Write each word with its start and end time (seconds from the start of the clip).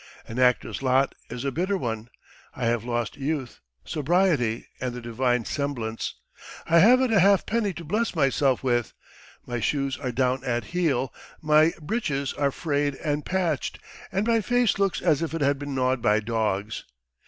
An 0.27 0.39
actor's 0.39 0.81
lot 0.81 1.13
is 1.29 1.45
a 1.45 1.51
bitter 1.51 1.77
one! 1.77 2.09
I 2.55 2.65
have 2.65 2.83
lost 2.83 3.17
youth, 3.17 3.59
sobriety, 3.85 4.65
and 4.79 4.95
the 4.95 4.99
divine 5.01 5.45
semblance.... 5.45 6.15
I 6.65 6.79
haven't 6.79 7.13
a 7.13 7.19
half 7.19 7.45
penny 7.45 7.71
to 7.73 7.83
bless 7.83 8.15
myself 8.15 8.63
with, 8.63 8.93
my 9.45 9.59
shoes 9.59 9.97
are 9.97 10.11
down 10.11 10.43
at 10.43 10.63
heel, 10.73 11.13
my 11.39 11.73
breeches 11.79 12.33
are 12.33 12.49
frayed 12.49 12.95
and 12.95 13.23
patched, 13.23 13.77
and 14.11 14.25
my 14.25 14.41
face 14.41 14.79
looks 14.79 15.03
as 15.03 15.21
if 15.21 15.35
it 15.35 15.41
had 15.41 15.59
been 15.59 15.75
gnawed 15.75 16.01
by 16.01 16.19
dogs. 16.19 16.83